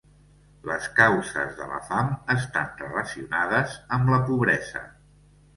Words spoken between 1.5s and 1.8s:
de la